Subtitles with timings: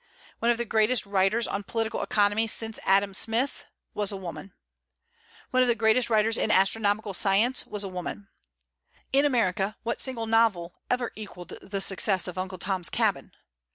[0.39, 4.51] One of the greatest writers on political economy, since Adam Smith, was a woman.
[5.51, 8.27] One of the greatest writers in astronomical science was a woman.
[9.13, 13.33] In America, what single novel ever equalled the success of "Uncle Tom's Cabin"?